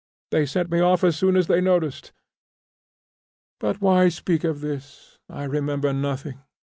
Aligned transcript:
They 0.31 0.47
sent 0.47 0.71
me 0.71 0.79
off 0.79 1.03
as 1.03 1.15
soon 1.15 1.35
as 1.37 1.45
they 1.45 1.61
noticed. 1.61 2.11
But 3.59 3.81
why 3.81 4.09
speak 4.09 4.43
of 4.43 4.61
this? 4.61 5.19
I 5.29 5.43
remember 5.43 5.93
nothing. 5.93 6.39